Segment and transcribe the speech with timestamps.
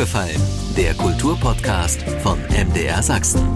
[0.00, 0.40] aufgefallen?
[0.78, 3.46] Der Kulturpodcast von MDR Sachsen.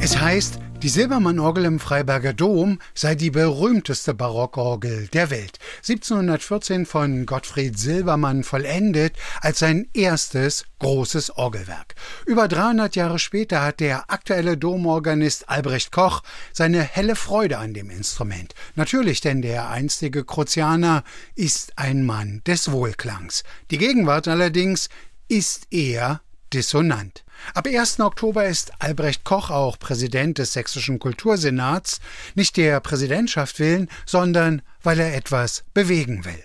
[0.00, 5.58] Es heißt, die Silbermann-Orgel im Freiberger Dom sei die berühmteste Barockorgel der Welt.
[5.78, 11.96] 1714 von Gottfried Silbermann vollendet als sein erstes großes Orgelwerk.
[12.24, 16.22] Über 300 Jahre später hat der aktuelle Domorganist Albrecht Koch
[16.52, 18.54] seine helle Freude an dem Instrument.
[18.76, 21.02] Natürlich, denn der einstige Kruzianer
[21.34, 23.42] ist ein Mann des Wohlklangs.
[23.72, 24.88] Die Gegenwart allerdings
[25.28, 27.24] ist eher dissonant.
[27.54, 28.00] Ab 1.
[28.00, 32.00] Oktober ist Albrecht Koch auch Präsident des Sächsischen Kultursenats,
[32.34, 36.42] nicht der Präsidentschaft willen, sondern weil er etwas bewegen will.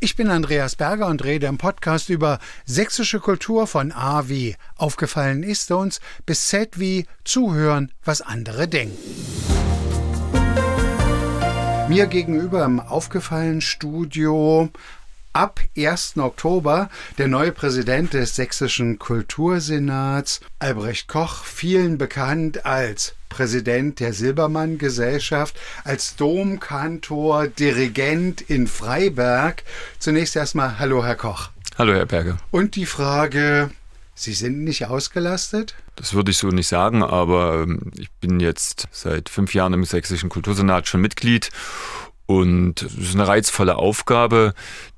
[0.00, 5.42] Ich bin Andreas Berger und rede im Podcast über sächsische Kultur von A wie aufgefallen
[5.42, 8.96] ist uns bis Z wie zuhören, was andere denken.
[11.88, 14.70] Mir gegenüber im aufgefallen Studio
[15.34, 16.16] ab 1.
[16.16, 16.88] Oktober
[17.18, 25.58] der neue Präsident des Sächsischen Kultursenats, Albrecht Koch, vielen bekannt als Präsident der Silbermann Gesellschaft,
[25.82, 29.64] als Domkantor, Dirigent in Freiberg.
[29.98, 31.50] Zunächst erstmal Hallo, Herr Koch.
[31.76, 32.38] Hallo, Herr Berger.
[32.52, 33.70] Und die Frage,
[34.14, 35.74] Sie sind nicht ausgelastet?
[35.96, 39.84] Das würde ich so nicht sagen, aber ähm, ich bin jetzt seit fünf Jahren im
[39.84, 41.50] Sächsischen Kultursenat schon Mitglied
[42.26, 44.54] und es ist eine reizvolle Aufgabe,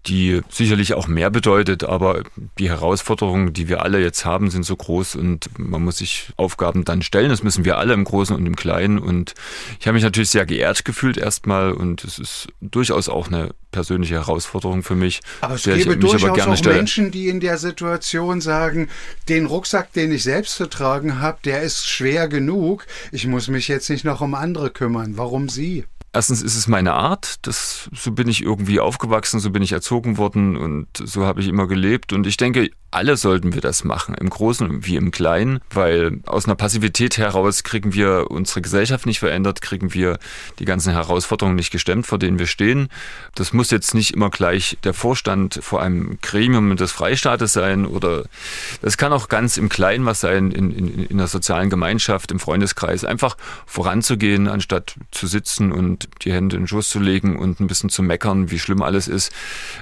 [0.06, 2.22] die sicherlich auch mehr bedeutet, aber
[2.58, 6.84] die Herausforderungen, die wir alle jetzt haben, sind so groß und man muss sich Aufgaben
[6.84, 7.30] dann stellen.
[7.30, 9.00] Das müssen wir alle im Großen und im Kleinen.
[9.00, 9.34] Und
[9.80, 14.14] ich habe mich natürlich sehr geehrt gefühlt erstmal und es ist durchaus auch eine persönliche
[14.14, 15.20] Herausforderung für mich.
[15.40, 16.76] Aber es gäbe durchaus aber auch stelle.
[16.76, 18.88] Menschen, die in der Situation sagen,
[19.28, 22.86] den Rucksack, den ich selbst zu tragen habe, der ist schwer genug.
[23.10, 25.16] Ich muss mich jetzt nicht noch um andere kümmern.
[25.16, 25.84] Warum Sie?
[26.16, 30.16] Erstens ist es meine Art, das, so bin ich irgendwie aufgewachsen, so bin ich erzogen
[30.16, 32.14] worden und so habe ich immer gelebt.
[32.14, 36.46] Und ich denke, alle sollten wir das machen, im Großen wie im Kleinen, weil aus
[36.46, 40.18] einer Passivität heraus kriegen wir unsere Gesellschaft nicht verändert, kriegen wir
[40.58, 42.88] die ganzen Herausforderungen nicht gestemmt, vor denen wir stehen.
[43.34, 48.24] Das muss jetzt nicht immer gleich der Vorstand vor einem Gremium des Freistaates sein oder
[48.80, 52.38] das kann auch ganz im Kleinen was sein, in, in, in der sozialen Gemeinschaft, im
[52.38, 57.60] Freundeskreis, einfach voranzugehen, anstatt zu sitzen und die Hände in den Schoß zu legen und
[57.60, 59.32] ein bisschen zu meckern, wie schlimm alles ist.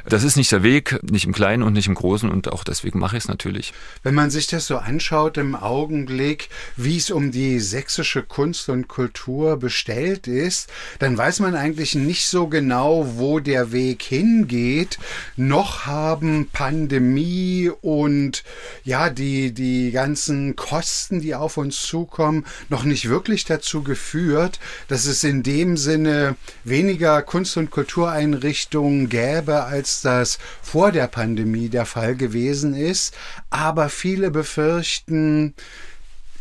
[0.06, 2.98] Das ist nicht der Weg, nicht im Kleinen und nicht im Großen und auch deswegen
[2.98, 3.72] mache ich es natürlich.
[4.02, 8.88] Wenn man sich das so anschaut im Augenblick, wie es um die sächsische Kunst und
[8.88, 14.98] Kultur bestellt ist, dann weiß man eigentlich nicht so genau, wo der Weg hingeht.
[15.36, 18.44] Noch haben Pandemie und
[18.84, 24.58] ja, die, die ganzen Kosten, die auf uns zukommen, noch nicht wirklich dazu geführt,
[24.88, 31.70] dass es in dem Sinne weniger Kunst- und Kultureinrichtungen gäbe, als das vor der Pandemie
[31.70, 33.14] der Fall gewesen ist,
[33.48, 35.54] aber viele befürchten,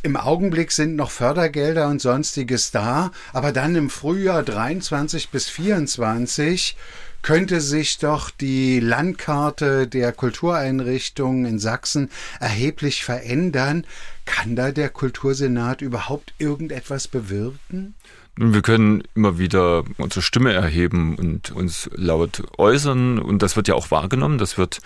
[0.01, 6.75] im Augenblick sind noch Fördergelder und sonstiges da, aber dann im Frühjahr 23 bis 24
[7.21, 12.09] könnte sich doch die Landkarte der Kultureinrichtungen in Sachsen
[12.41, 13.87] erheblich verändern.
[14.25, 17.95] Kann da der Kultursenat überhaupt irgendetwas bewirken?
[18.35, 23.19] Wir können immer wieder unsere Stimme erheben und uns laut äußern.
[23.19, 24.39] Und das wird ja auch wahrgenommen.
[24.39, 24.79] Das wird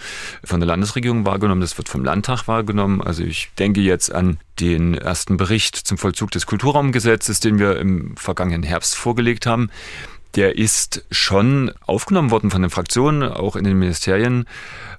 [0.43, 1.61] von der Landesregierung wahrgenommen.
[1.61, 3.01] Das wird vom Landtag wahrgenommen.
[3.01, 8.17] Also ich denke jetzt an den ersten Bericht zum Vollzug des Kulturraumgesetzes, den wir im
[8.17, 9.69] vergangenen Herbst vorgelegt haben
[10.37, 14.45] der ist schon aufgenommen worden von den Fraktionen, auch in den Ministerien.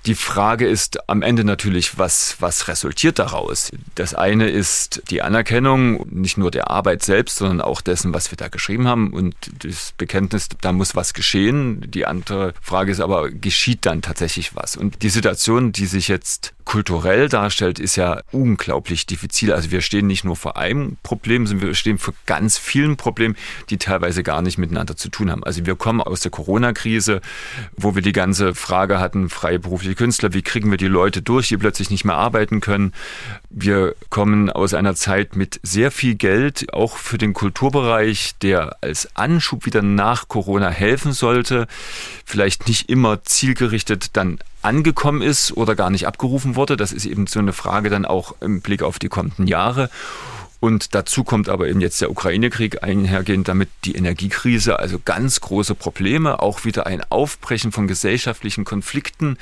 [0.05, 3.71] Die Frage ist am Ende natürlich, was, was resultiert daraus?
[3.95, 8.37] Das eine ist die Anerkennung nicht nur der Arbeit selbst, sondern auch dessen, was wir
[8.37, 11.89] da geschrieben haben und das Bekenntnis, da muss was geschehen.
[11.89, 14.77] Die andere Frage ist aber, geschieht dann tatsächlich was?
[14.77, 19.55] Und die Situation, die sich jetzt kulturell darstellt, ist ja unglaublich diffizil.
[19.55, 23.37] Also wir stehen nicht nur vor einem Problem, sondern wir stehen vor ganz vielen Problemen,
[23.71, 25.43] die teilweise gar nicht miteinander zu tun haben.
[25.45, 27.23] Also wir kommen aus der Corona-Krise,
[27.79, 31.57] wo wir die ganze Frage hatten, freiberufliche Künstler, wie kriegen wir die Leute durch, die
[31.57, 32.93] plötzlich nicht mehr arbeiten können.
[33.49, 39.17] Wir kommen aus einer Zeit mit sehr viel Geld, auch für den Kulturbereich, der als
[39.17, 41.67] Anschub wieder nach Corona helfen sollte,
[42.27, 46.77] vielleicht nicht immer zielgerichtet dann angekommen ist oder gar nicht abgerufen wurde.
[46.77, 49.91] Das ist eben so eine Frage dann auch im Blick auf die kommenden Jahre.
[50.61, 55.77] Und dazu kommt aber eben jetzt der Ukraine-Krieg einhergehend damit die Energiekrise, also ganz große
[55.77, 59.39] Probleme, auch wieder ein Aufbrechen von gesellschaftlichen Konflikten,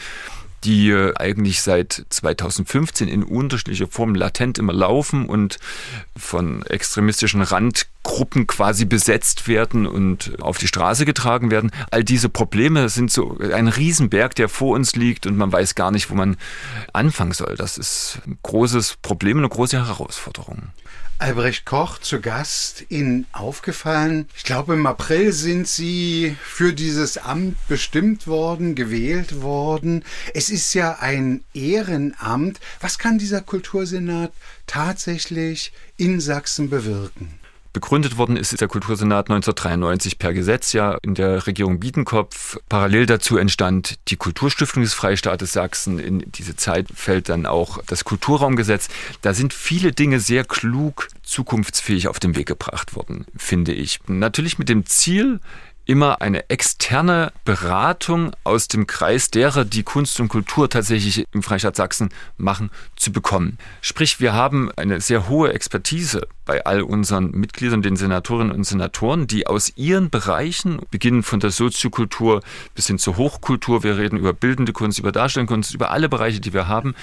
[0.64, 5.58] die eigentlich seit 2015 in unterschiedlicher Form latent immer laufen und
[6.16, 11.72] von extremistischen Rand Gruppen quasi besetzt werden und auf die Straße getragen werden.
[11.90, 15.90] All diese Probleme sind so ein Riesenberg, der vor uns liegt und man weiß gar
[15.90, 16.36] nicht, wo man
[16.92, 17.56] anfangen soll.
[17.56, 20.68] Das ist ein großes Problem, eine große Herausforderung.
[21.18, 24.28] Albrecht Koch zu Gast Ihnen aufgefallen.
[24.36, 30.04] Ich glaube, im April sind Sie für dieses Amt bestimmt worden, gewählt worden.
[30.34, 32.60] Es ist ja ein Ehrenamt.
[32.80, 34.30] Was kann dieser Kultursenat
[34.66, 37.45] tatsächlich in Sachsen bewirken?
[37.76, 42.58] Begründet worden ist der Kultursenat 1993 per Gesetz ja in der Regierung Biedenkopf.
[42.70, 45.98] Parallel dazu entstand die Kulturstiftung des Freistaates Sachsen.
[45.98, 48.88] In diese Zeit fällt dann auch das Kulturraumgesetz.
[49.20, 54.00] Da sind viele Dinge sehr klug, zukunftsfähig auf den Weg gebracht worden, finde ich.
[54.06, 55.40] Natürlich mit dem Ziel,
[55.86, 61.76] immer eine externe Beratung aus dem Kreis derer, die Kunst und Kultur tatsächlich im Freistaat
[61.76, 63.58] Sachsen machen, zu bekommen.
[63.80, 69.26] Sprich, wir haben eine sehr hohe Expertise bei all unseren Mitgliedern, den Senatorinnen und Senatoren,
[69.26, 72.42] die aus ihren Bereichen, beginnen von der Soziokultur
[72.74, 76.40] bis hin zur Hochkultur, wir reden über bildende Kunst, über darstellende Kunst, über alle Bereiche,
[76.40, 76.94] die wir haben,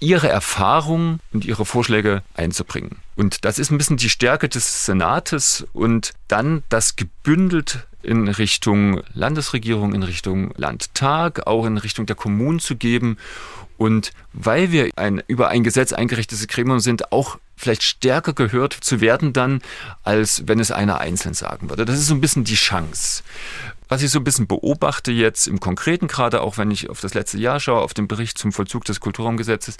[0.00, 2.96] ihre Erfahrungen und ihre Vorschläge einzubringen.
[3.14, 9.02] Und das ist ein bisschen die Stärke des Senates und dann das gebündelt in Richtung
[9.14, 13.16] Landesregierung, in Richtung Landtag, auch in Richtung der Kommunen zu geben.
[13.76, 19.00] Und weil wir ein über ein Gesetz eingerichtetes Gremium sind, auch vielleicht stärker gehört zu
[19.00, 19.60] werden dann,
[20.02, 21.84] als wenn es einer einzeln sagen würde.
[21.84, 23.22] Das ist so ein bisschen die Chance.
[23.88, 27.14] Was ich so ein bisschen beobachte jetzt im Konkreten, gerade auch wenn ich auf das
[27.14, 29.76] letzte Jahr schaue, auf den Bericht zum Vollzug des Kulturraumgesetzes,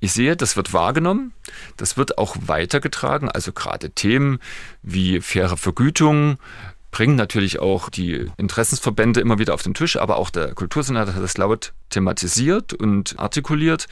[0.00, 1.32] ich sehe, das wird wahrgenommen,
[1.76, 4.40] das wird auch weitergetragen, also gerade Themen
[4.82, 6.38] wie faire Vergütung,
[6.90, 11.22] bringen natürlich auch die Interessensverbände immer wieder auf den Tisch, aber auch der Kultursenat hat
[11.22, 13.86] das laut thematisiert und artikuliert.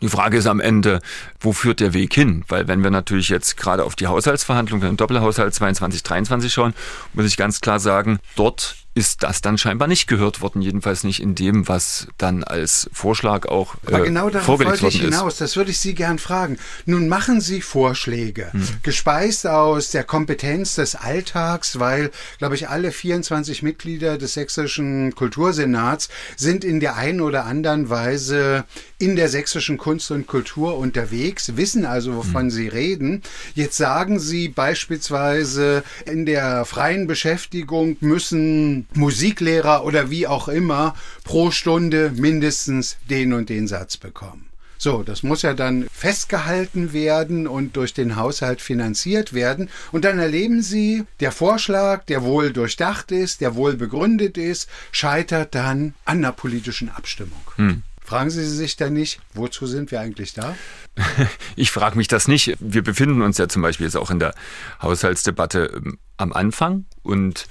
[0.00, 1.00] Die Frage ist am Ende,
[1.40, 2.44] wo führt der Weg hin?
[2.48, 6.74] Weil wenn wir natürlich jetzt gerade auf die Haushaltsverhandlungen, den Doppelhaushalt 22, 23 schauen,
[7.12, 11.22] muss ich ganz klar sagen, dort ist das dann scheinbar nicht gehört worden, jedenfalls nicht
[11.22, 15.56] in dem, was dann als Vorschlag auch äh, Aber genau darauf wollte ich hinaus, das
[15.56, 16.58] würde ich Sie gern fragen.
[16.84, 18.62] Nun machen Sie Vorschläge, hm.
[18.82, 26.10] gespeist aus der Kompetenz des Alltags, weil, glaube ich, alle 24 Mitglieder des sächsischen Kultursenats
[26.36, 28.66] sind in der einen oder anderen Weise
[28.98, 32.50] in der sächsischen Kunst und Kultur unterwegs, wissen also, wovon hm.
[32.50, 33.22] sie reden.
[33.54, 40.94] Jetzt sagen Sie beispielsweise, in der freien Beschäftigung müssen Musiklehrer oder wie auch immer
[41.24, 44.50] pro Stunde mindestens den und den Satz bekommen.
[44.82, 49.68] So, das muss ja dann festgehalten werden und durch den Haushalt finanziert werden.
[49.92, 55.54] Und dann erleben Sie, der Vorschlag, der wohl durchdacht ist, der wohl begründet ist, scheitert
[55.54, 57.42] dann an der politischen Abstimmung.
[57.56, 57.82] Hm.
[58.02, 60.56] Fragen Sie sich dann nicht, wozu sind wir eigentlich da?
[61.56, 62.56] Ich frage mich das nicht.
[62.58, 64.34] Wir befinden uns ja zum Beispiel jetzt auch in der
[64.80, 67.46] Haushaltsdebatte ähm, am Anfang und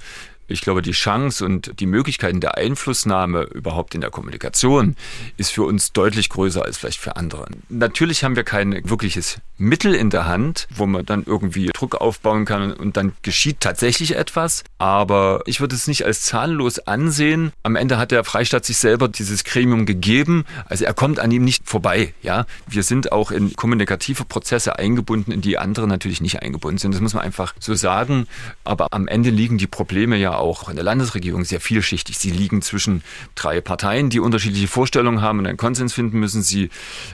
[0.50, 4.96] ich glaube, die Chance und die Möglichkeiten der Einflussnahme überhaupt in der Kommunikation
[5.36, 7.46] ist für uns deutlich größer als vielleicht für andere.
[7.68, 12.46] Natürlich haben wir kein wirkliches Mittel in der Hand, wo man dann irgendwie Druck aufbauen
[12.46, 14.64] kann und dann geschieht tatsächlich etwas.
[14.78, 17.52] Aber ich würde es nicht als zahnlos ansehen.
[17.62, 20.46] Am Ende hat der Freistaat sich selber dieses Gremium gegeben.
[20.64, 22.14] Also er kommt an ihm nicht vorbei.
[22.22, 26.94] Ja, wir sind auch in kommunikative Prozesse eingebunden, in die andere natürlich nicht eingebunden sind.
[26.94, 28.26] Das muss man einfach so sagen.
[28.64, 32.18] Aber am Ende liegen die Probleme ja auch in der Landesregierung sehr vielschichtig.
[32.18, 33.02] Sie liegen zwischen
[33.34, 36.42] drei Parteien, die unterschiedliche Vorstellungen haben und einen Konsens finden müssen.
[36.42, 36.70] Sie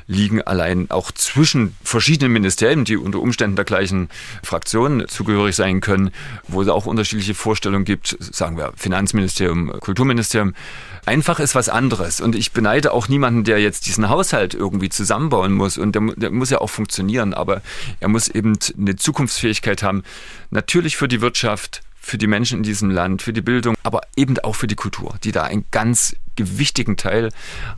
[0.06, 4.08] liegen allein auch zwischen verschiedenen Ministerien, die unter Umständen der gleichen
[4.42, 6.10] Fraktion zugehörig sein können,
[6.48, 10.54] wo es auch unterschiedliche Vorstellungen gibt, sagen wir Finanzministerium, Kulturministerium.
[11.06, 12.20] Einfach ist was anderes.
[12.20, 15.78] Und ich beneide auch niemanden, der jetzt diesen Haushalt irgendwie zusammenbauen muss.
[15.78, 17.32] Und der, der muss ja auch funktionieren.
[17.32, 17.62] Aber
[18.00, 20.02] er muss eben eine Zukunftsfähigkeit haben.
[20.50, 24.38] Natürlich für die Wirtschaft, für die Menschen in diesem Land, für die Bildung, aber eben
[24.38, 27.30] auch für die Kultur, die da einen ganz gewichtigen Teil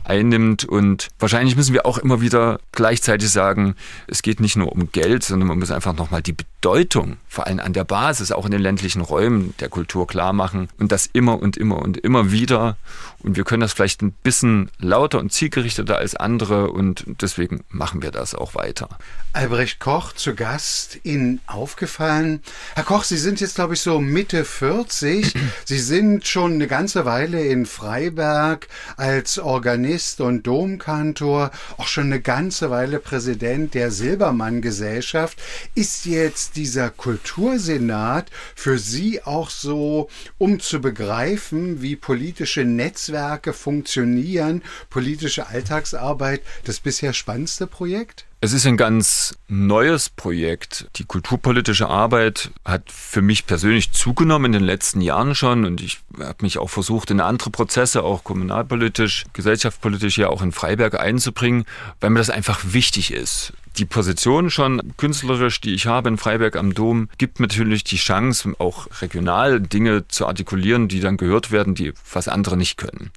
[0.03, 0.65] einnimmt.
[0.65, 5.23] Und wahrscheinlich müssen wir auch immer wieder gleichzeitig sagen, es geht nicht nur um Geld,
[5.23, 8.61] sondern man muss einfach nochmal die Bedeutung, vor allem an der Basis, auch in den
[8.61, 10.67] ländlichen Räumen der Kultur klar machen.
[10.77, 12.77] Und das immer und immer und immer wieder.
[13.19, 18.03] Und wir können das vielleicht ein bisschen lauter und zielgerichteter als andere und deswegen machen
[18.03, 18.89] wir das auch weiter.
[19.31, 22.41] Albrecht Koch zu Gast, Ihnen aufgefallen.
[22.73, 25.35] Herr Koch, Sie sind jetzt, glaube ich, so Mitte 40.
[25.65, 28.67] Sie sind schon eine ganze Weile in Freiberg
[28.97, 35.37] als Organist und Domkantor, auch schon eine ganze Weile Präsident der Silbermann Gesellschaft.
[35.75, 40.09] Ist jetzt dieser Kultursenat für Sie auch so,
[40.39, 48.25] um zu begreifen, wie politische Netzwerke funktionieren, politische Alltagsarbeit, das bisher spannendste Projekt?
[48.41, 50.87] Es ist ein ganz neues Projekt.
[50.95, 55.99] Die kulturpolitische Arbeit hat für mich persönlich zugenommen in den letzten Jahren schon und ich
[56.17, 61.65] habe mich auch versucht, in andere Prozesse, auch kommunalpolitisch, gesellschaftspolitisch ja auch in Freiberg einzubringen,
[61.99, 63.51] weil mir das einfach wichtig ist.
[63.77, 68.53] Die Position schon künstlerisch, die ich habe in Freiberg am Dom, gibt natürlich die Chance,
[68.57, 73.11] auch regional Dinge zu artikulieren, die dann gehört werden, die was andere nicht können.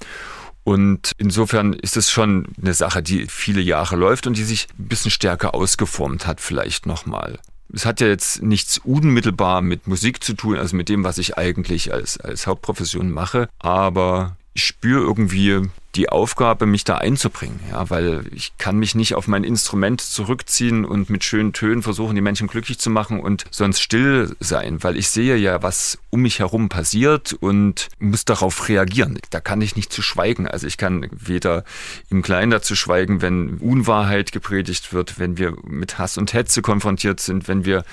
[0.64, 4.88] Und insofern ist es schon eine Sache, die viele Jahre läuft und die sich ein
[4.88, 7.38] bisschen stärker ausgeformt hat, vielleicht nochmal.
[7.74, 11.38] Es hat ja jetzt nichts unmittelbar mit Musik zu tun, also mit dem, was ich
[11.38, 17.90] eigentlich als, als Hauptprofession mache, aber ich spüre irgendwie die Aufgabe, mich da einzubringen, ja,
[17.90, 22.22] weil ich kann mich nicht auf mein Instrument zurückziehen und mit schönen Tönen versuchen, die
[22.22, 26.38] Menschen glücklich zu machen und sonst still sein, weil ich sehe ja, was um mich
[26.38, 29.18] herum passiert und muss darauf reagieren.
[29.30, 30.46] Da kann ich nicht zu schweigen.
[30.46, 31.64] Also ich kann weder
[32.08, 37.20] im Kleinen dazu schweigen, wenn Unwahrheit gepredigt wird, wenn wir mit Hass und Hetze konfrontiert
[37.20, 37.84] sind, wenn wir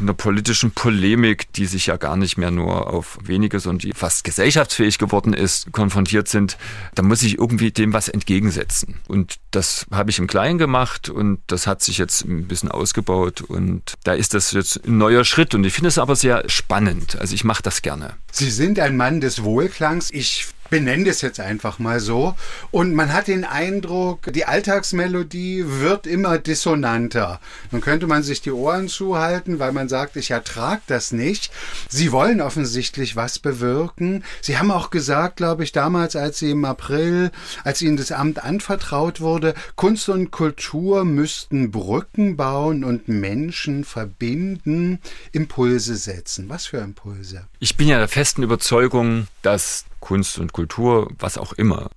[0.00, 4.24] einer politischen Polemik, die sich ja gar nicht mehr nur auf wenige, sondern die fast
[4.24, 6.56] gesellschaftsfähig geworden ist, konfrontiert sind,
[6.94, 9.00] da muss ich irgendwie dem was entgegensetzen.
[9.08, 13.40] Und das habe ich im Kleinen gemacht und das hat sich jetzt ein bisschen ausgebaut
[13.40, 17.16] und da ist das jetzt ein neuer Schritt und ich finde es aber sehr spannend.
[17.20, 18.14] Also ich mache das gerne.
[18.30, 20.10] Sie sind ein Mann des Wohlklangs.
[20.10, 22.34] Ich benenne es jetzt einfach mal so.
[22.70, 27.40] Und man hat den Eindruck, die Alltagsmelodie wird immer dissonanter.
[27.70, 31.50] Nun könnte man sich die Ohren zuhalten, weil man sagt, ich ertrage das nicht.
[31.88, 34.24] Sie wollen offensichtlich was bewirken.
[34.40, 37.30] Sie haben auch gesagt, glaube ich, damals, als Sie im April,
[37.64, 45.00] als Ihnen das Amt anvertraut wurde, Kunst und Kultur müssten Brücken bauen und Menschen verbinden,
[45.32, 46.48] Impulse setzen.
[46.48, 47.46] Was für Impulse?
[47.58, 51.88] Ich bin ja der festen Überzeugung, dass Kunst und Kultur, was auch immer,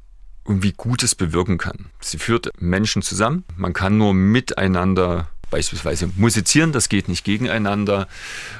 [0.48, 1.88] irgendwie Gutes bewirken kann.
[2.00, 3.44] Sie führt Menschen zusammen.
[3.58, 8.08] Man kann nur miteinander beispielsweise musizieren, das geht nicht gegeneinander.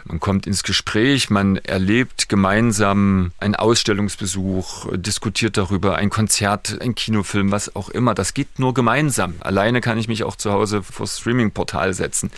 [0.04, 7.50] Man kommt ins Gespräch, man erlebt gemeinsam einen Ausstellungsbesuch, diskutiert darüber, ein Konzert, ein Kinofilm,
[7.50, 8.14] was auch immer.
[8.14, 9.36] Das geht nur gemeinsam.
[9.40, 12.30] Alleine kann ich mich auch zu Hause vor Streaming-Portal setzen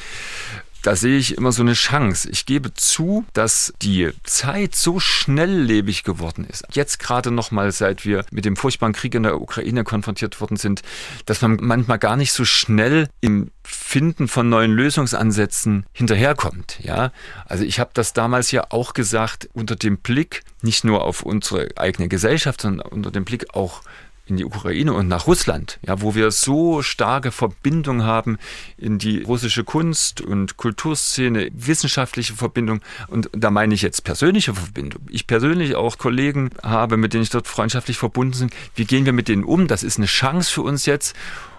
[0.83, 2.29] da sehe ich immer so eine Chance.
[2.29, 6.65] Ich gebe zu, dass die Zeit so schnelllebig geworden ist.
[6.71, 10.81] Jetzt gerade nochmal, seit wir mit dem furchtbaren Krieg in der Ukraine konfrontiert worden sind,
[11.25, 16.79] dass man manchmal gar nicht so schnell im Finden von neuen Lösungsansätzen hinterherkommt.
[16.81, 17.11] Ja,
[17.45, 21.69] also ich habe das damals ja auch gesagt unter dem Blick nicht nur auf unsere
[21.77, 23.81] eigene Gesellschaft, sondern unter dem Blick auch
[24.25, 28.37] in die Ukraine und nach Russland, ja, wo wir so starke Verbindung haben
[28.77, 32.81] in die russische Kunst- und Kulturszene, wissenschaftliche Verbindung.
[33.09, 35.01] Und da meine ich jetzt persönliche Verbindung.
[35.09, 38.49] Ich persönlich auch Kollegen habe, mit denen ich dort freundschaftlich verbunden bin.
[38.75, 39.67] Wie gehen wir mit denen um?
[39.67, 41.15] Das ist eine Chance für uns jetzt.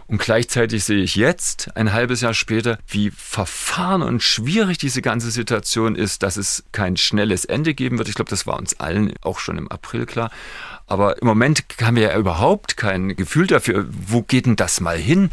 [0.07, 5.31] Und gleichzeitig sehe ich jetzt, ein halbes Jahr später, wie verfahren und schwierig diese ganze
[5.31, 8.09] Situation ist, dass es kein schnelles Ende geben wird.
[8.09, 10.31] Ich glaube, das war uns allen auch schon im April klar.
[10.87, 14.99] Aber im Moment haben wir ja überhaupt kein Gefühl dafür, wo geht denn das mal
[14.99, 15.31] hin?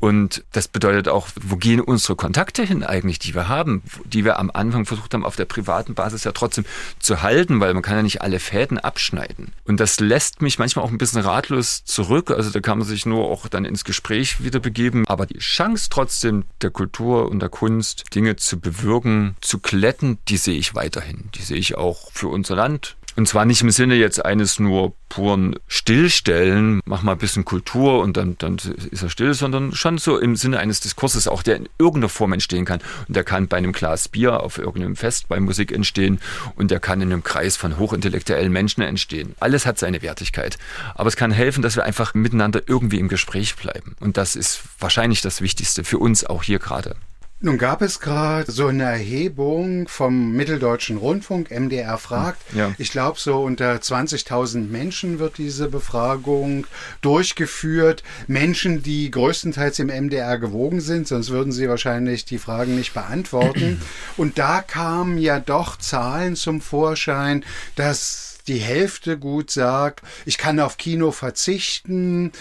[0.00, 4.38] Und das bedeutet auch, wo gehen unsere Kontakte hin eigentlich, die wir haben, die wir
[4.38, 6.64] am Anfang versucht haben, auf der privaten Basis ja trotzdem
[6.98, 9.52] zu halten, weil man kann ja nicht alle Fäden abschneiden.
[9.64, 12.30] Und das lässt mich manchmal auch ein bisschen ratlos zurück.
[12.30, 15.06] Also da kann man sich nur auch dann ins Gespräch wieder begeben.
[15.08, 20.36] Aber die Chance trotzdem der Kultur und der Kunst, Dinge zu bewirken, zu kletten, die
[20.36, 21.30] sehe ich weiterhin.
[21.34, 24.94] Die sehe ich auch für unser Land, und zwar nicht im Sinne jetzt eines nur
[25.08, 28.58] puren Stillstellen, mach mal ein bisschen Kultur und dann, dann
[28.92, 32.32] ist er still, sondern schon so im Sinne eines Diskurses auch, der in irgendeiner Form
[32.32, 32.78] entstehen kann.
[33.08, 36.20] Und der kann bei einem Glas Bier auf irgendeinem Fest bei Musik entstehen
[36.54, 39.34] und der kann in einem Kreis von hochintellektuellen Menschen entstehen.
[39.40, 40.56] Alles hat seine Wertigkeit.
[40.94, 43.96] Aber es kann helfen, dass wir einfach miteinander irgendwie im Gespräch bleiben.
[43.98, 46.94] Und das ist wahrscheinlich das Wichtigste für uns auch hier gerade.
[47.40, 52.42] Nun gab es gerade so eine Erhebung vom Mitteldeutschen Rundfunk, MDR fragt.
[52.52, 52.74] Ja.
[52.78, 56.66] Ich glaube, so unter 20.000 Menschen wird diese Befragung
[57.00, 58.02] durchgeführt.
[58.26, 63.80] Menschen, die größtenteils im MDR gewogen sind, sonst würden sie wahrscheinlich die Fragen nicht beantworten.
[64.16, 67.44] Und da kamen ja doch Zahlen zum Vorschein,
[67.76, 72.32] dass die Hälfte gut sagt, ich kann auf Kino verzichten.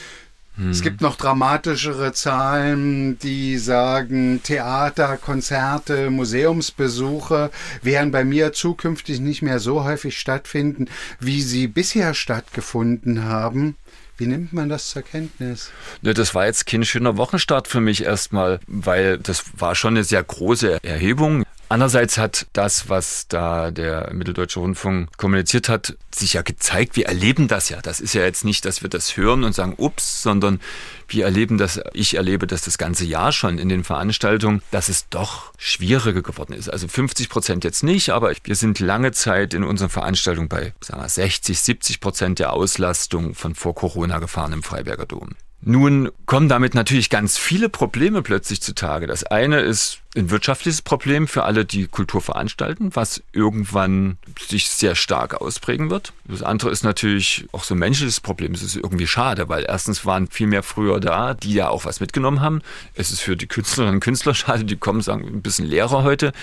[0.72, 7.52] Es gibt noch dramatischere Zahlen, die sagen, Theater, Konzerte, Museumsbesuche
[7.84, 10.86] werden bei mir zukünftig nicht mehr so häufig stattfinden,
[11.20, 13.76] wie sie bisher stattgefunden haben.
[14.18, 15.70] Wie nimmt man das zur Kenntnis?
[16.02, 20.04] Ne, das war jetzt kein schöner Wochenstart für mich erstmal, weil das war schon eine
[20.04, 21.44] sehr große Erhebung.
[21.70, 26.96] Andererseits hat das, was da der Mitteldeutsche Rundfunk kommuniziert hat, sich ja gezeigt.
[26.96, 27.82] Wir erleben das ja.
[27.82, 30.62] Das ist ja jetzt nicht, dass wir das hören und sagen, ups, sondern
[31.10, 35.10] wir erleben das, ich erlebe das das ganze Jahr schon in den Veranstaltungen, dass es
[35.10, 36.70] doch schwieriger geworden ist.
[36.70, 41.02] Also 50 Prozent jetzt nicht, aber wir sind lange Zeit in unseren Veranstaltungen bei sagen
[41.02, 45.36] wir, 60, 70 Prozent der Auslastung von vor Corona gefahren im Freiberger Dom.
[45.62, 49.08] Nun kommen damit natürlich ganz viele Probleme plötzlich zutage.
[49.08, 54.96] Das eine ist ein wirtschaftliches Problem für alle, die Kultur veranstalten, was irgendwann sich sehr
[54.96, 56.14] stark ausprägen wird.
[56.26, 58.54] Das andere ist natürlich auch so ein menschliches Problem.
[58.54, 62.00] Es ist irgendwie schade, weil erstens waren viel mehr früher da, die ja auch was
[62.00, 62.62] mitgenommen haben.
[62.96, 66.34] Es ist für die Künstlerinnen und Künstler schade, die kommen, sagen, ein bisschen leerer heute.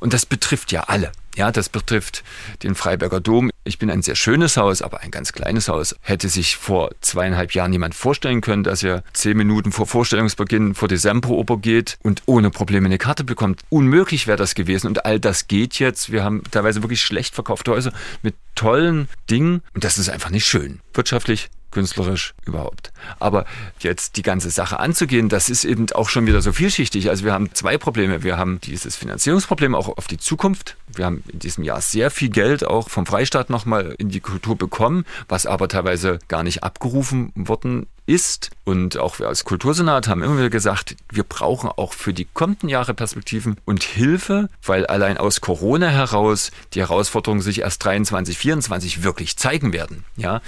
[0.00, 1.12] Und das betrifft ja alle.
[1.34, 2.24] Ja, das betrifft
[2.62, 3.50] den Freiberger Dom.
[3.64, 5.96] Ich bin ein sehr schönes Haus, aber ein ganz kleines Haus.
[6.02, 10.88] Hätte sich vor zweieinhalb Jahren jemand vorstellen können, dass er zehn Minuten vor Vorstellungsbeginn vor
[10.88, 13.60] die Semperoper geht und ohne Probleme eine Karte bekommt.
[13.68, 16.10] Unmöglich wäre das gewesen und all das geht jetzt.
[16.10, 17.92] Wir haben teilweise wirklich schlecht verkaufte Häuser
[18.22, 20.80] mit tollen Dingen und das ist einfach nicht schön.
[20.94, 22.92] Wirtschaftlich künstlerisch überhaupt.
[23.18, 23.44] Aber
[23.80, 27.10] jetzt die ganze Sache anzugehen, das ist eben auch schon wieder so vielschichtig.
[27.10, 28.22] Also wir haben zwei Probleme.
[28.22, 30.76] Wir haben dieses Finanzierungsproblem auch auf die Zukunft.
[30.94, 34.56] Wir haben in diesem Jahr sehr viel Geld auch vom Freistaat nochmal in die Kultur
[34.56, 38.50] bekommen, was aber teilweise gar nicht abgerufen worden ist.
[38.64, 42.68] Und auch wir als Kultursenat haben immer wieder gesagt, wir brauchen auch für die kommenden
[42.68, 49.02] Jahre Perspektiven und Hilfe, weil allein aus Corona heraus die Herausforderungen sich erst 23, 24
[49.02, 50.04] wirklich zeigen werden.
[50.16, 50.42] Ja,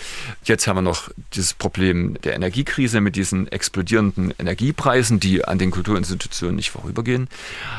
[0.44, 5.70] jetzt haben wir noch dieses Problem der Energiekrise mit diesen explodierenden Energiepreisen, die an den
[5.70, 7.28] Kulturinstitutionen nicht vorübergehen.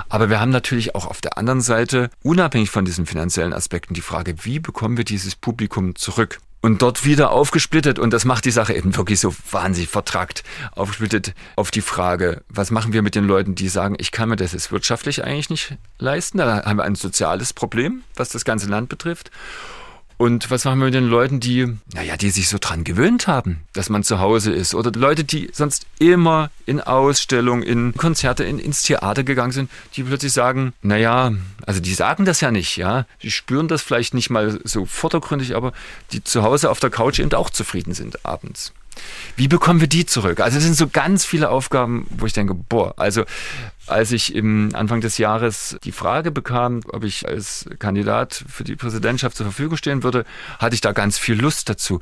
[0.10, 4.02] Aber wir haben natürlich auch auf der anderen Seite, unabhängig von diesen finanziellen Aspekten, die
[4.02, 6.40] Frage, wie bekommen wir dieses Publikum zurück?
[6.66, 10.44] Und dort wieder aufgesplittet und das macht die Sache eben wirklich so wahnsinnig vertrackt.
[10.72, 14.36] Aufgesplittet auf die Frage, was machen wir mit den Leuten, die sagen, ich kann mir
[14.36, 16.40] das jetzt wirtschaftlich eigentlich nicht leisten.
[16.40, 19.30] Da haben wir ein soziales Problem, was das ganze Land betrifft.
[20.18, 23.62] Und was machen wir mit den Leuten, die, naja, die sich so dran gewöhnt haben,
[23.74, 24.74] dass man zu Hause ist?
[24.74, 30.04] Oder Leute, die sonst immer in Ausstellungen, in Konzerte, in, ins Theater gegangen sind, die
[30.04, 31.34] plötzlich sagen, naja,
[31.66, 33.06] also die sagen das ja nicht, ja.
[33.24, 35.74] Die spüren das vielleicht nicht mal so vordergründig, aber
[36.12, 38.72] die zu Hause auf der Couch eben auch zufrieden sind abends.
[39.36, 40.40] Wie bekommen wir die zurück?
[40.40, 43.24] Also es sind so ganz viele Aufgaben, wo ich denke, boah, also
[43.88, 48.76] als ich im Anfang des Jahres die Frage bekam, ob ich als Kandidat für die
[48.76, 50.26] Präsidentschaft zur Verfügung stehen würde,
[50.60, 52.00] hatte ich da ganz viel Lust dazu.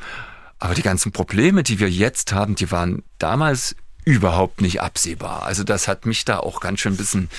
[0.60, 5.44] Aber die ganzen Probleme, die wir jetzt haben, die waren damals überhaupt nicht absehbar.
[5.44, 7.30] Also das hat mich da auch ganz schön ein bisschen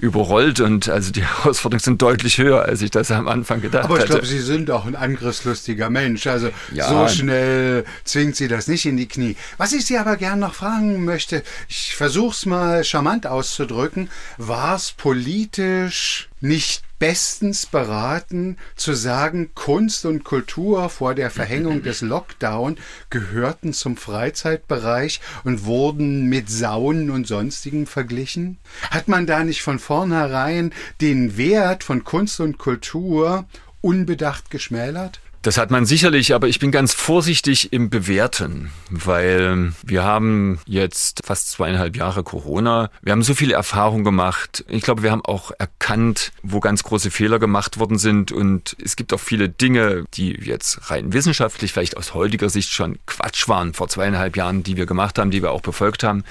[0.00, 3.94] überrollt und also die Herausforderungen sind deutlich höher, als ich das am Anfang gedacht hatte.
[3.94, 6.26] Aber ich glaube, Sie sind auch ein angriffslustiger Mensch.
[6.26, 6.88] Also ja.
[6.88, 9.36] so schnell zwingt Sie das nicht in die Knie.
[9.56, 14.76] Was ich Sie aber gern noch fragen möchte, ich versuche es mal charmant auszudrücken, war
[14.76, 22.76] es politisch nicht bestens beraten zu sagen, Kunst und Kultur vor der Verhängung des Lockdown
[23.10, 28.58] gehörten zum Freizeitbereich und wurden mit Saunen und sonstigen verglichen?
[28.90, 33.46] Hat man da nicht von vornherein den Wert von Kunst und Kultur
[33.80, 35.20] unbedacht geschmälert?
[35.42, 41.22] Das hat man sicherlich, aber ich bin ganz vorsichtig im Bewerten, weil wir haben jetzt
[41.24, 42.90] fast zweieinhalb Jahre Corona.
[43.02, 44.64] Wir haben so viele Erfahrungen gemacht.
[44.68, 48.32] Ich glaube, wir haben auch erkannt, wo ganz große Fehler gemacht worden sind.
[48.32, 52.98] Und es gibt auch viele Dinge, die jetzt rein wissenschaftlich vielleicht aus heutiger Sicht schon
[53.06, 56.24] Quatsch waren vor zweieinhalb Jahren, die wir gemacht haben, die wir auch befolgt haben.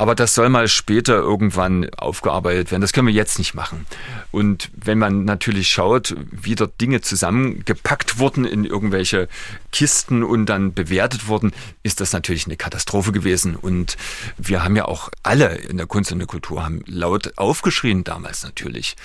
[0.00, 2.80] Aber das soll mal später irgendwann aufgearbeitet werden.
[2.80, 3.84] Das können wir jetzt nicht machen.
[4.30, 9.28] Und wenn man natürlich schaut, wie dort Dinge zusammengepackt wurden in irgendwelche
[9.72, 13.56] Kisten und dann bewertet wurden, ist das natürlich eine Katastrophe gewesen.
[13.56, 13.98] Und
[14.38, 18.42] wir haben ja auch alle in der Kunst und der Kultur haben laut aufgeschrien damals
[18.42, 18.96] natürlich.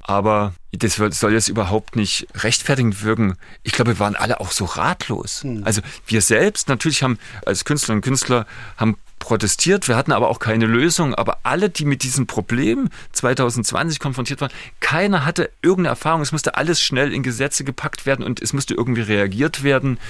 [0.00, 3.36] Aber das soll jetzt überhaupt nicht rechtfertigend wirken.
[3.62, 5.42] Ich glaube, wir waren alle auch so ratlos.
[5.42, 5.64] Hm.
[5.64, 8.46] Also wir selbst natürlich haben als Künstlerinnen und Künstler
[8.78, 9.86] haben protestiert.
[9.86, 11.14] Wir hatten aber auch keine Lösung.
[11.14, 16.22] Aber alle, die mit diesem Problem 2020 konfrontiert waren, keiner hatte irgendeine Erfahrung.
[16.22, 20.00] Es musste alles schnell in Gesetze gepackt werden und es musste irgendwie reagiert werden.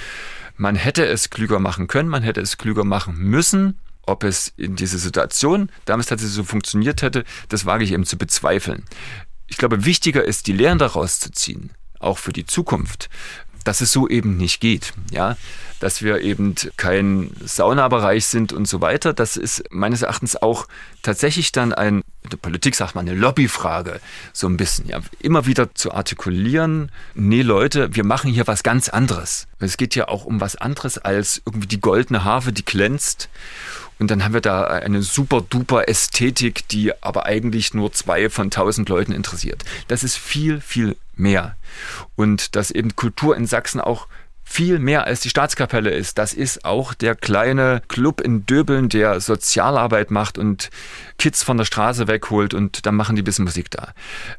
[0.57, 3.77] Man hätte es klüger machen können, man hätte es klüger machen müssen.
[4.07, 8.17] Ob es in dieser Situation damals tatsächlich so funktioniert hätte, das wage ich eben zu
[8.17, 8.83] bezweifeln.
[9.45, 11.69] Ich glaube, wichtiger ist, die Lehren daraus zu ziehen,
[11.99, 13.09] auch für die Zukunft
[13.63, 15.37] dass es so eben nicht geht, ja,
[15.79, 19.13] dass wir eben kein Saunabereich sind und so weiter.
[19.13, 20.67] Das ist meines Erachtens auch
[21.01, 23.99] tatsächlich dann ein, in der Politik sagt man eine Lobbyfrage,
[24.33, 28.89] so ein bisschen, ja, immer wieder zu artikulieren, nee Leute, wir machen hier was ganz
[28.89, 29.47] anderes.
[29.59, 33.29] Es geht ja auch um was anderes als irgendwie die goldene Harfe, die glänzt
[33.99, 38.49] Und dann haben wir da eine super duper Ästhetik, die aber eigentlich nur zwei von
[38.49, 39.63] tausend Leuten interessiert.
[39.87, 41.55] Das ist viel, viel mehr.
[42.15, 44.07] Und dass eben Kultur in Sachsen auch
[44.51, 46.17] viel mehr als die Staatskapelle ist.
[46.17, 50.69] Das ist auch der kleine Club in Döbeln, der Sozialarbeit macht und
[51.17, 53.93] Kids von der Straße wegholt und dann machen die ein bisschen Musik da.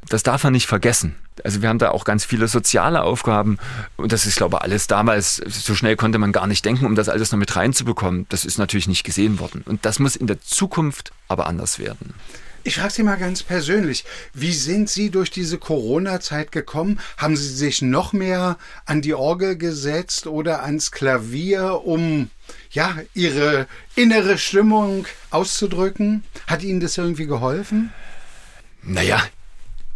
[0.09, 1.15] Das darf man nicht vergessen.
[1.43, 3.57] Also wir haben da auch ganz viele soziale Aufgaben
[3.97, 6.93] und das ist, glaube ich, alles damals, so schnell konnte man gar nicht denken, um
[6.93, 8.27] das alles noch mit reinzubekommen.
[8.29, 9.63] Das ist natürlich nicht gesehen worden.
[9.65, 12.13] Und das muss in der Zukunft aber anders werden.
[12.65, 16.97] Ich frage Sie mal ganz persönlich, wie sind Sie durch diese Corona-Zeit gekommen?
[17.17, 22.29] Haben Sie sich noch mehr an die Orgel gesetzt oder ans Klavier, um
[22.71, 26.23] ja, Ihre innere Stimmung auszudrücken?
[26.47, 27.91] Hat Ihnen das irgendwie geholfen?
[28.81, 29.21] Naja,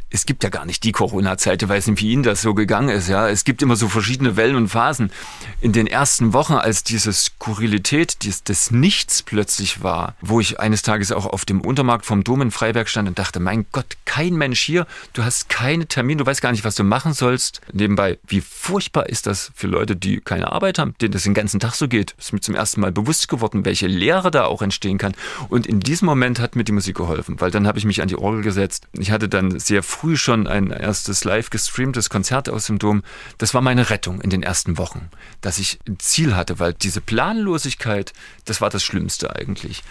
[0.10, 2.90] es gibt ja gar nicht die Corona-Zeit, ich weiß nicht, wie Ihnen das so gegangen
[2.90, 3.10] ist.
[3.10, 5.12] Ja, es gibt immer so verschiedene Wellen und Phasen.
[5.60, 10.82] In den ersten Wochen, als diese Skurrilität des, des Nichts plötzlich war, wo ich eines
[10.82, 14.36] Tages auch auf dem Untermarkt vom Dom in Freiberg stand und dachte, mein Gott, kein
[14.36, 17.60] Mensch hier, du hast keine Termine, du weißt gar nicht, was du machen sollst.
[17.74, 21.60] Nebenbei, wie furchtbar ist das für Leute, die keine Arbeit haben, denen das den ganzen
[21.60, 22.16] Tag so geht.
[22.18, 25.14] Ist mir zum ersten Mal bewusst geworden, welche Lehre da auch entstehen kann.
[25.50, 28.08] Und in diesem Moment hat mir die Musik geholfen, weil dann habe ich mich an
[28.08, 28.88] die Orgel gesetzt.
[28.94, 33.02] Ich hatte dann sehr früh schon ein erstes live gestreamtes Konzert aus dem Dom.
[33.40, 35.10] Das war meine Rettung in den ersten Wochen,
[35.42, 38.14] dass ich ein Ziel hatte, weil diese Planlosigkeit,
[38.46, 39.84] das war das Schlimmste eigentlich.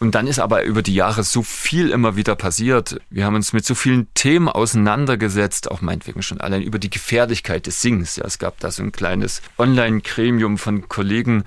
[0.00, 2.98] Und dann ist aber über die Jahre so viel immer wieder passiert.
[3.10, 7.66] Wir haben uns mit so vielen Themen auseinandergesetzt, auch meinetwegen schon allein über die Gefährlichkeit
[7.66, 8.16] des Singens.
[8.16, 11.44] Ja, es gab da so ein kleines Online-Gremium von Kollegen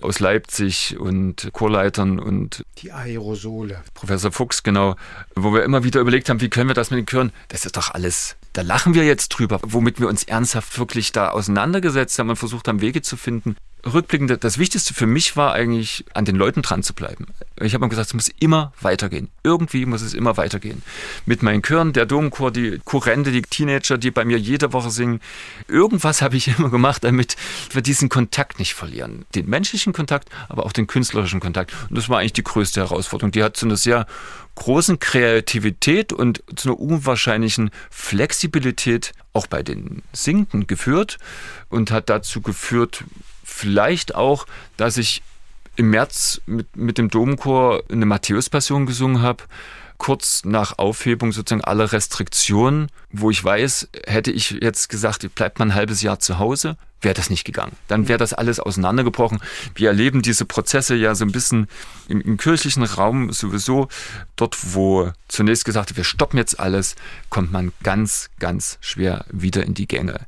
[0.00, 3.80] aus Leipzig und Chorleitern und die Aerosole.
[3.94, 4.96] Professor Fuchs, genau,
[5.36, 7.32] wo wir immer wieder überlegt haben, wie können wir das mit den Chören?
[7.48, 11.30] Das ist doch alles da lachen wir jetzt drüber, womit wir uns ernsthaft wirklich da
[11.30, 16.04] auseinandergesetzt haben und versucht haben, Wege zu finden, rückblickend, das Wichtigste für mich war eigentlich,
[16.14, 17.26] an den Leuten dran zu bleiben.
[17.60, 19.28] Ich habe mir gesagt, es muss immer weitergehen.
[19.42, 20.82] Irgendwie muss es immer weitergehen.
[21.26, 25.20] Mit meinen Chören, der Domchor, die Kurrente, die Teenager, die bei mir jede Woche singen.
[25.68, 27.36] Irgendwas habe ich immer gemacht, damit
[27.72, 29.24] wir diesen Kontakt nicht verlieren.
[29.34, 31.72] Den menschlichen Kontakt, aber auch den künstlerischen Kontakt.
[31.88, 33.32] Und das war eigentlich die größte Herausforderung.
[33.32, 34.06] Die hat zu einer sehr
[34.54, 41.18] großen Kreativität und zu einer unwahrscheinlichen Flexibilität auch bei den Singenden geführt
[41.68, 43.04] und hat dazu geführt,
[43.52, 45.22] vielleicht auch, dass ich
[45.76, 49.44] im März mit, mit dem Domchor eine Matthäus-Passion gesungen habe,
[50.02, 55.70] kurz nach Aufhebung sozusagen aller Restriktionen, wo ich weiß, hätte ich jetzt gesagt, bleibt man
[55.70, 57.76] ein halbes Jahr zu Hause, wäre das nicht gegangen.
[57.86, 59.40] Dann wäre das alles auseinandergebrochen.
[59.76, 61.68] Wir erleben diese Prozesse ja so ein bisschen
[62.08, 63.86] im, im kirchlichen Raum sowieso.
[64.34, 66.96] Dort, wo zunächst gesagt wir stoppen jetzt alles,
[67.30, 70.20] kommt man ganz, ganz schwer wieder in die Gänge.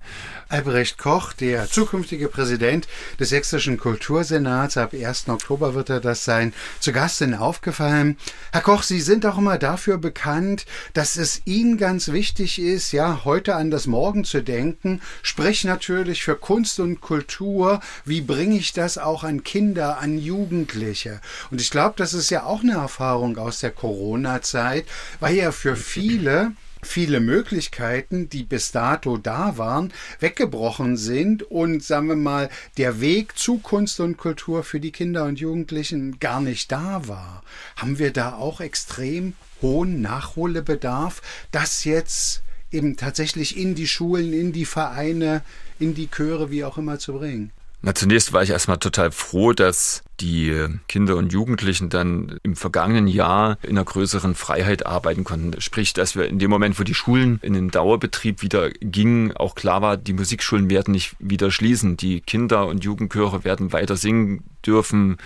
[0.55, 2.87] Albrecht Koch, der zukünftige Präsident
[3.19, 5.29] des Sächsischen Kultursenats, ab 1.
[5.29, 8.17] Oktober wird er das sein, zu Gast in Aufgefallen.
[8.53, 13.23] Herr Koch, Sie sind auch immer dafür bekannt, dass es Ihnen ganz wichtig ist, ja,
[13.25, 18.73] heute an das Morgen zu denken, sprich natürlich für Kunst und Kultur, wie bringe ich
[18.73, 21.21] das auch an Kinder, an Jugendliche?
[21.51, 24.87] Und ich glaube, das ist ja auch eine Erfahrung aus der Corona-Zeit,
[25.19, 26.53] weil ja für viele
[26.85, 33.37] viele Möglichkeiten, die bis dato da waren, weggebrochen sind und sagen wir mal, der Weg
[33.37, 37.43] zu Kunst und Kultur für die Kinder und Jugendlichen gar nicht da war.
[37.77, 44.53] Haben wir da auch extrem hohen Nachholbedarf, das jetzt eben tatsächlich in die Schulen, in
[44.53, 45.43] die Vereine,
[45.79, 47.53] in die Chöre, wie auch immer zu bringen?
[47.87, 53.07] Na, zunächst war ich erstmal total froh, dass die Kinder und Jugendlichen dann im vergangenen
[53.07, 55.61] Jahr in einer größeren Freiheit arbeiten konnten.
[55.61, 59.55] Sprich, dass wir in dem Moment, wo die Schulen in den Dauerbetrieb wieder gingen, auch
[59.55, 61.99] klar war, die Musikschulen werden nicht wieder schließen.
[61.99, 65.19] Die Kinder und Jugendchöre werden weiter singen dürfen.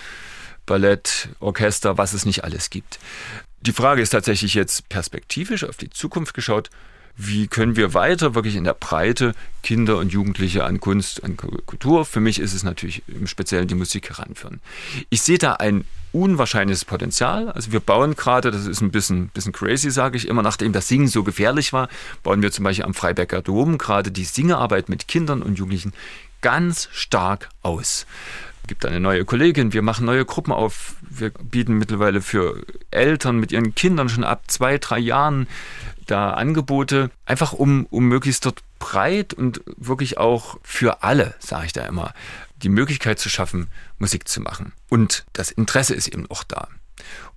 [0.66, 2.98] Ballett, Orchester, was es nicht alles gibt.
[3.60, 6.70] Die Frage ist tatsächlich jetzt perspektivisch auf die Zukunft geschaut,
[7.18, 12.04] wie können wir weiter wirklich in der Breite Kinder und Jugendliche an Kunst, an Kultur,
[12.04, 14.60] für mich ist es natürlich im Speziellen die Musik heranführen.
[15.10, 17.50] Ich sehe da ein unwahrscheinliches Potenzial.
[17.50, 20.86] Also wir bauen gerade, das ist ein bisschen, bisschen crazy, sage ich immer, nachdem das
[20.86, 21.88] Singen so gefährlich war,
[22.22, 25.92] bauen wir zum Beispiel am Freiberger Dom gerade die Singearbeit mit Kindern und Jugendlichen
[26.40, 28.06] ganz stark aus
[28.68, 33.50] gibt eine neue Kollegin, wir machen neue Gruppen auf, wir bieten mittlerweile für Eltern mit
[33.50, 35.48] ihren Kindern schon ab zwei, drei Jahren
[36.06, 41.72] da Angebote, einfach um, um möglichst dort breit und wirklich auch für alle, sage ich
[41.72, 42.14] da immer,
[42.62, 44.72] die Möglichkeit zu schaffen, Musik zu machen.
[44.88, 46.68] Und das Interesse ist eben auch da.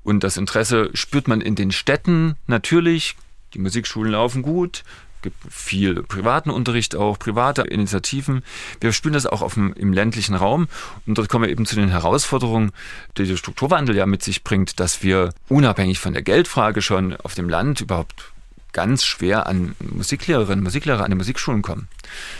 [0.04, 3.16] Und das Interesse spürt man in den Städten natürlich.
[3.54, 4.84] Die Musikschulen laufen gut.
[5.22, 8.44] Gibt viel privaten Unterricht auch, private Initiativen.
[8.80, 10.68] Wir spüren das auch auf dem, im ländlichen Raum
[11.06, 12.72] und dort kommen wir eben zu den Herausforderungen,
[13.18, 17.34] die der Strukturwandel ja mit sich bringt, dass wir unabhängig von der Geldfrage schon auf
[17.36, 18.32] dem Land überhaupt
[18.74, 21.88] ganz schwer an Musiklehrerinnen, Musiklehrer an die Musikschulen kommen.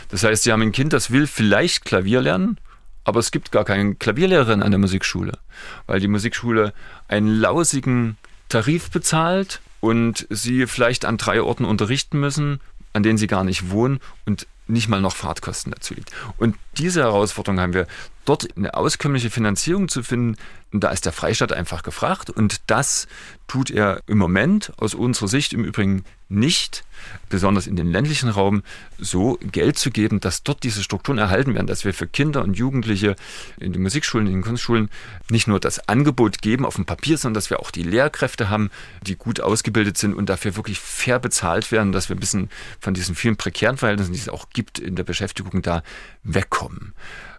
[0.08, 2.58] Das heißt, sie haben ein Kind, das will vielleicht Klavier lernen,
[3.04, 5.38] aber es gibt gar keine Klavierlehrerin an der Musikschule,
[5.86, 6.72] weil die Musikschule
[7.08, 8.16] einen lausigen
[8.48, 12.60] Tarif bezahlt und sie vielleicht an drei Orten unterrichten müssen,
[12.92, 16.10] an denen sie gar nicht wohnen und nicht mal noch Fahrtkosten dazu liegt.
[16.38, 17.86] Und diese Herausforderung haben wir,
[18.24, 20.36] dort eine auskömmliche Finanzierung zu finden.
[20.72, 22.30] Da ist der Freistaat einfach gefragt.
[22.30, 23.06] Und das
[23.46, 26.84] tut er im Moment aus unserer Sicht im Übrigen nicht,
[27.28, 28.62] besonders in den ländlichen Raum,
[28.98, 32.54] so Geld zu geben, dass dort diese Strukturen erhalten werden, dass wir für Kinder und
[32.54, 33.16] Jugendliche
[33.58, 34.88] in den Musikschulen, in den Kunstschulen
[35.28, 38.70] nicht nur das Angebot geben auf dem Papier, sondern dass wir auch die Lehrkräfte haben,
[39.02, 42.48] die gut ausgebildet sind und dafür wirklich fair bezahlt werden, dass wir ein bisschen
[42.80, 45.82] von diesen vielen prekären Verhältnissen, die es auch gibt in der Beschäftigung, da
[46.22, 46.94] wegkommen.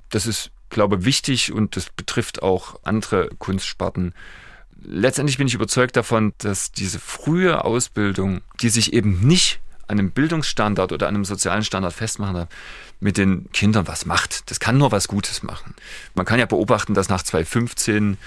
[0.10, 4.14] Das ist, glaube ich, wichtig und das betrifft auch andere Kunstsparten.
[4.86, 10.12] Letztendlich bin ich überzeugt davon, dass diese frühe Ausbildung, die sich eben nicht an einem
[10.12, 12.50] Bildungsstandard oder einem sozialen Standard festmachen darf,
[13.04, 14.50] mit den Kindern was macht.
[14.50, 15.76] Das kann nur was Gutes machen.
[16.16, 18.18] Man kann ja beobachten, dass nach 2015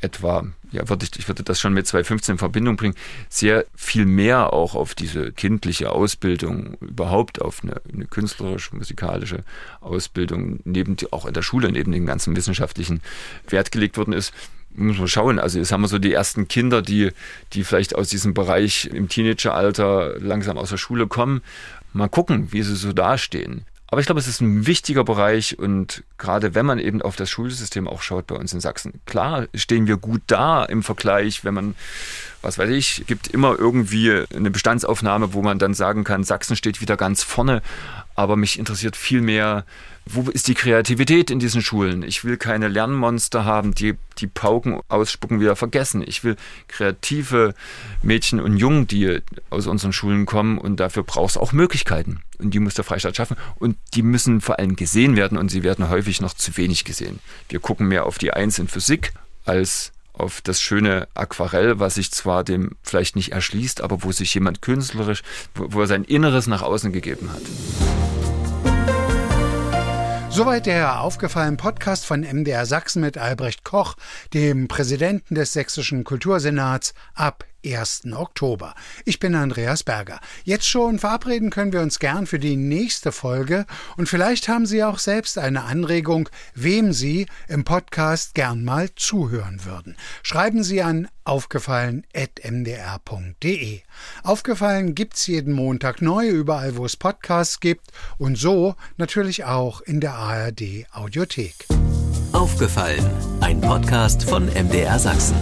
[0.00, 2.94] etwa, ja, würde ich, ich würde das schon mit 2015 in Verbindung bringen,
[3.28, 9.44] sehr viel mehr auch auf diese kindliche Ausbildung, überhaupt auf eine, eine künstlerische, musikalische
[9.80, 13.02] Ausbildung, neben auch in der Schule, neben dem ganzen wissenschaftlichen
[13.48, 14.32] Wert gelegt worden ist
[14.72, 15.40] muss man schauen.
[15.40, 17.10] Also jetzt haben wir so die ersten Kinder, die,
[17.54, 21.42] die vielleicht aus diesem Bereich im Teenageralter langsam aus der Schule kommen.
[21.92, 23.64] Mal gucken, wie sie so dastehen.
[23.90, 27.28] Aber ich glaube, es ist ein wichtiger Bereich und gerade wenn man eben auf das
[27.28, 31.54] Schulsystem auch schaut bei uns in Sachsen, klar stehen wir gut da im Vergleich, wenn
[31.54, 31.74] man,
[32.40, 36.80] was weiß ich, gibt immer irgendwie eine Bestandsaufnahme, wo man dann sagen kann, Sachsen steht
[36.80, 37.62] wieder ganz vorne.
[38.14, 39.64] Aber mich interessiert viel mehr,
[40.14, 42.02] wo ist die Kreativität in diesen Schulen?
[42.02, 46.02] Ich will keine Lernmonster haben, die die Pauken ausspucken, wieder vergessen.
[46.06, 46.36] Ich will
[46.68, 47.54] kreative
[48.02, 49.20] Mädchen und Jungen, die
[49.50, 52.20] aus unseren Schulen kommen und dafür braucht es auch Möglichkeiten.
[52.38, 53.36] Und die muss der Freistaat schaffen.
[53.56, 57.20] Und die müssen vor allem gesehen werden und sie werden häufig noch zu wenig gesehen.
[57.48, 59.12] Wir gucken mehr auf die Eins in Physik
[59.44, 64.34] als auf das schöne Aquarell, was sich zwar dem vielleicht nicht erschließt, aber wo sich
[64.34, 65.22] jemand künstlerisch,
[65.54, 68.19] wo, wo er sein Inneres nach außen gegeben hat.
[70.40, 73.96] Soweit der aufgefallene Podcast von MDR Sachsen mit Albrecht Koch,
[74.32, 78.12] dem Präsidenten des Sächsischen Kultursenats, ab 1.
[78.12, 78.74] Oktober.
[79.04, 80.20] Ich bin Andreas Berger.
[80.44, 84.84] Jetzt schon verabreden können wir uns gern für die nächste Folge und vielleicht haben Sie
[84.84, 89.96] auch selbst eine Anregung, wem Sie im Podcast gern mal zuhören würden.
[90.22, 93.80] Schreiben Sie an aufgefallen.mdr.de.
[94.24, 100.00] Aufgefallen gibt's jeden Montag neu, überall wo es Podcasts gibt und so natürlich auch in
[100.00, 101.66] der ARD Audiothek.
[102.32, 103.04] Aufgefallen,
[103.40, 105.36] ein Podcast von MDR Sachsen.